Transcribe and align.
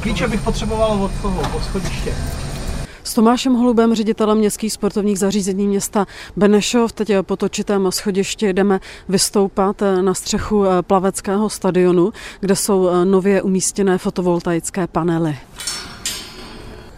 Klíče 0.00 0.28
bych 0.28 0.40
potřeboval 0.40 1.02
od 1.02 1.10
toho, 1.22 1.42
od 1.56 1.64
schodiště. 1.64 2.14
S 3.04 3.14
Tomášem 3.14 3.54
Holubem, 3.54 3.94
ředitelem 3.94 4.38
městských 4.38 4.72
sportovních 4.72 5.18
zařízení 5.18 5.68
města 5.68 6.06
Benešov, 6.36 6.92
teď 6.92 7.12
po 7.22 7.36
točitém 7.36 7.92
schodišti 7.92 8.52
jdeme 8.52 8.80
vystoupat 9.08 9.82
na 10.00 10.14
střechu 10.14 10.64
plaveckého 10.80 11.50
stadionu, 11.50 12.12
kde 12.40 12.56
jsou 12.56 13.04
nově 13.04 13.42
umístěné 13.42 13.98
fotovoltaické 13.98 14.86
panely. 14.86 15.36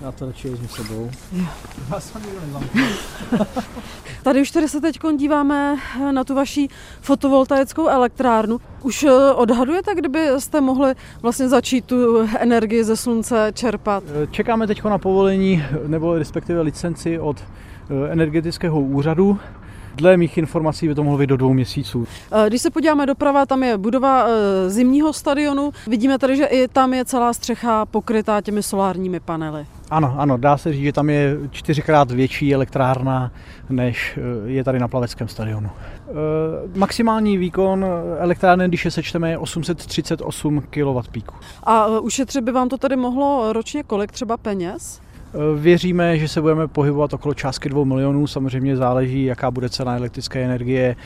Já 0.04 0.12
to 0.12 0.26
radši 0.26 0.48
vezmu 0.48 0.68
sebou. 0.68 1.10
Já 1.90 2.00
jsem 2.00 2.22
Tady 4.22 4.42
už 4.42 4.50
tady 4.50 4.68
se 4.68 4.80
teď 4.80 4.98
díváme 5.16 5.76
na 6.10 6.24
tu 6.24 6.34
vaší 6.34 6.70
fotovoltaickou 7.00 7.88
elektrárnu. 7.88 8.60
Už 8.82 9.06
odhadujete, 9.34 9.94
kdyby 9.94 10.28
jste 10.38 10.60
mohli 10.60 10.94
vlastně 11.22 11.48
začít 11.48 11.84
tu 11.84 12.28
energii 12.38 12.84
ze 12.84 12.96
slunce 12.96 13.50
čerpat? 13.54 14.04
Čekáme 14.30 14.66
teď 14.66 14.84
na 14.84 14.98
povolení 14.98 15.64
nebo 15.86 16.18
respektive 16.18 16.60
licenci 16.60 17.18
od 17.18 17.44
energetického 18.10 18.80
úřadu. 18.80 19.38
Dle 19.96 20.16
mých 20.16 20.38
informací 20.38 20.88
by 20.88 20.94
to 20.94 21.04
mohlo 21.04 21.18
být 21.18 21.26
do 21.26 21.36
dvou 21.36 21.52
měsíců. 21.52 22.06
Když 22.48 22.62
se 22.62 22.70
podíváme 22.70 23.06
doprava, 23.06 23.46
tam 23.46 23.62
je 23.62 23.78
budova 23.78 24.26
zimního 24.68 25.12
stadionu. 25.12 25.72
Vidíme 25.86 26.18
tady, 26.18 26.36
že 26.36 26.44
i 26.44 26.68
tam 26.68 26.94
je 26.94 27.04
celá 27.04 27.32
střecha 27.32 27.86
pokrytá 27.86 28.40
těmi 28.40 28.62
solárními 28.62 29.20
panely. 29.20 29.66
Ano, 29.90 30.14
ano, 30.18 30.36
dá 30.36 30.56
se 30.56 30.72
říct, 30.72 30.82
že 30.82 30.92
tam 30.92 31.10
je 31.10 31.36
čtyřikrát 31.50 32.10
větší 32.10 32.54
elektrárna, 32.54 33.32
než 33.70 34.18
je 34.44 34.64
tady 34.64 34.78
na 34.78 34.88
plaveckém 34.88 35.28
stadionu. 35.28 35.70
Maximální 36.74 37.38
výkon 37.38 37.86
elektrárny, 38.18 38.68
když 38.68 38.84
je 38.84 38.90
sečteme, 38.90 39.30
je 39.30 39.38
838 39.38 40.62
kW 40.70 41.00
píku. 41.10 41.34
A 41.64 41.86
ušetřit 41.86 42.44
by 42.44 42.52
vám 42.52 42.68
to 42.68 42.78
tady 42.78 42.96
mohlo 42.96 43.52
ročně 43.52 43.82
kolik 43.82 44.12
třeba 44.12 44.36
peněz? 44.36 45.00
Věříme, 45.56 46.18
že 46.18 46.28
se 46.28 46.40
budeme 46.40 46.68
pohybovat 46.68 47.12
okolo 47.12 47.34
částky 47.34 47.68
2 47.68 47.84
milionů. 47.84 48.26
Samozřejmě 48.26 48.76
záleží, 48.76 49.24
jaká 49.24 49.50
bude 49.50 49.68
cena 49.68 49.96
elektrické 49.96 50.44
energie, 50.44 50.96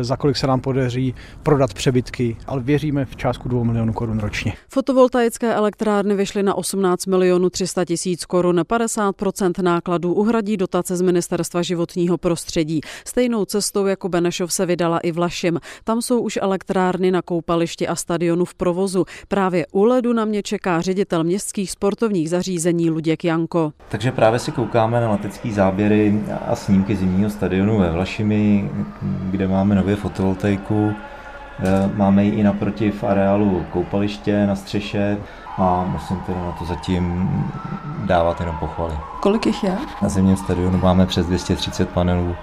za 0.00 0.16
kolik 0.16 0.36
se 0.36 0.46
nám 0.46 0.60
podaří 0.60 1.14
prodat 1.42 1.74
přebytky, 1.74 2.36
ale 2.46 2.62
věříme 2.62 3.04
v 3.04 3.16
částku 3.16 3.48
2 3.48 3.64
milionů 3.64 3.92
korun 3.92 4.18
ročně. 4.18 4.52
Fotovoltaické 4.68 5.54
elektrárny 5.54 6.14
vyšly 6.14 6.42
na 6.42 6.54
18 6.54 7.06
milionů 7.06 7.50
300 7.50 7.84
tisíc 7.84 8.24
korun. 8.24 8.60
50% 8.60 9.62
nákladů 9.62 10.14
uhradí 10.14 10.56
dotace 10.56 10.96
z 10.96 11.00
Ministerstva 11.00 11.62
životního 11.62 12.18
prostředí. 12.18 12.80
Stejnou 13.06 13.44
cestou 13.44 13.86
jako 13.86 14.08
Benešov 14.08 14.52
se 14.52 14.66
vydala 14.66 14.98
i 14.98 15.12
Vlašim. 15.12 15.60
Tam 15.84 16.02
jsou 16.02 16.20
už 16.20 16.38
elektrárny 16.42 17.10
na 17.10 17.22
koupališti 17.22 17.88
a 17.88 17.96
stadionu 17.96 18.44
v 18.44 18.54
provozu. 18.54 19.04
Právě 19.28 19.66
u 19.72 19.84
ledu 19.84 20.12
na 20.12 20.24
mě 20.24 20.42
čeká 20.42 20.80
ředitel 20.80 21.24
městských 21.24 21.70
sportovních 21.70 22.30
zařízení 22.30 22.90
Luděk 22.90 23.24
Janko. 23.24 23.73
Takže 23.88 24.12
právě 24.12 24.38
si 24.38 24.52
koukáme 24.52 25.00
na 25.00 25.10
letecké 25.10 25.52
záběry 25.52 26.20
a 26.48 26.56
snímky 26.56 26.96
zimního 26.96 27.30
stadionu 27.30 27.78
ve 27.78 27.90
Vlašimi, 27.90 28.70
kde 29.30 29.48
máme 29.48 29.74
nově 29.74 29.96
fotovoltaiku. 29.96 30.94
Máme 31.94 32.24
ji 32.24 32.30
i 32.30 32.42
naproti 32.42 32.90
v 32.90 33.04
areálu 33.04 33.66
koupaliště 33.72 34.46
na 34.46 34.56
střeše 34.56 35.18
a 35.58 35.84
musím 35.88 36.16
tedy 36.16 36.38
na 36.38 36.52
to 36.52 36.64
zatím 36.64 37.28
dávat 38.04 38.40
jenom 38.40 38.56
pochvaly. 38.56 38.94
Kolik 39.20 39.46
jich 39.46 39.64
je? 39.64 39.76
Na 40.02 40.08
zimním 40.08 40.36
stadionu 40.36 40.78
máme 40.78 41.06
přes 41.06 41.26
230 41.26 41.88
panelů 41.88 42.36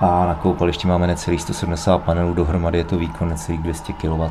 a 0.00 0.26
na 0.26 0.34
koupališti 0.34 0.86
máme 0.86 1.06
necelých 1.06 1.42
170 1.42 1.98
panelů, 1.98 2.34
dohromady 2.34 2.78
je 2.78 2.84
to 2.84 2.98
výkon 2.98 3.28
necelých 3.28 3.60
200 3.60 3.92
kW. 3.92 4.22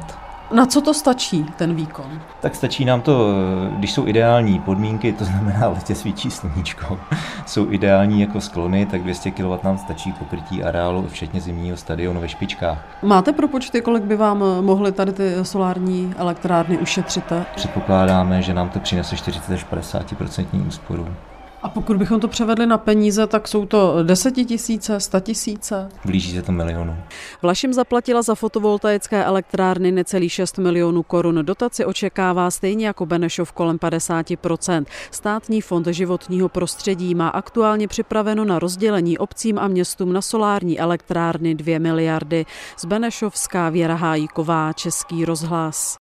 Na 0.52 0.66
co 0.66 0.82
to 0.82 0.94
stačí, 0.94 1.46
ten 1.58 1.76
výkon? 1.76 2.22
Tak 2.40 2.56
stačí 2.56 2.86
nám 2.86 3.02
to, 3.02 3.34
když 3.78 3.92
jsou 3.94 4.08
ideální 4.08 4.60
podmínky, 4.60 5.14
to 5.14 5.26
znamená 5.26 5.68
letě 5.68 5.96
svítí 5.96 6.32
sluníčko, 6.32 7.00
jsou 7.46 7.72
ideální 7.72 8.22
jako 8.22 8.42
sklony, 8.42 8.86
tak 8.86 9.04
200 9.04 9.32
kW 9.32 9.64
nám 9.64 9.78
stačí 9.78 10.12
pokrytí 10.14 10.64
areálu, 10.64 11.08
včetně 11.08 11.42
zimního 11.42 11.78
stadionu 11.78 12.22
ve 12.22 12.30
špičkách. 12.30 12.78
Máte 13.02 13.34
propočty, 13.34 13.82
kolik 13.82 14.04
by 14.04 14.16
vám 14.16 14.38
mohly 14.62 14.92
tady 14.92 15.12
ty 15.12 15.34
solární 15.44 16.14
elektrárny 16.18 16.78
ušetřit? 16.78 17.24
Předpokládáme, 17.56 18.42
že 18.42 18.54
nám 18.54 18.70
to 18.70 18.80
přinese 18.80 19.18
40 19.18 19.54
až 19.54 19.66
50% 19.66 20.68
úsporu. 20.68 21.08
A 21.64 21.70
pokud 21.70 21.98
bychom 21.98 22.20
to 22.20 22.28
převedli 22.28 22.66
na 22.66 22.78
peníze, 22.78 23.28
tak 23.28 23.48
jsou 23.48 23.66
to 23.66 24.04
desetitisíce, 24.04 24.98
tisíce? 25.20 25.90
Blíží 26.06 26.36
se 26.36 26.42
to 26.42 26.52
milionu. 26.52 26.98
Vlašim 27.42 27.74
zaplatila 27.74 28.22
za 28.22 28.36
fotovoltaické 28.36 29.26
elektrárny 29.26 29.92
necelý 29.92 30.30
6 30.30 30.58
milionů 30.58 31.04
korun. 31.04 31.40
Dotaci 31.42 31.86
očekává 31.86 32.52
stejně 32.52 32.88
jako 32.88 33.06
Benešov 33.06 33.52
kolem 33.52 33.78
50%. 33.78 34.86
Státní 35.12 35.62
fond 35.62 35.88
životního 35.88 36.50
prostředí 36.50 37.16
má 37.16 37.30
aktuálně 37.30 37.88
připraveno 37.88 38.46
na 38.46 38.60
rozdělení 38.60 39.18
obcím 39.18 39.60
a 39.60 39.68
městům 39.68 40.14
na 40.14 40.22
solární 40.22 40.80
elektrárny 40.80 41.56
2 41.56 41.80
miliardy. 41.80 42.46
Z 42.78 42.86
Benešovská 42.86 43.70
Věra 43.70 43.96
Hájíková, 43.96 44.74
Český 44.74 45.26
rozhlas. 45.26 45.98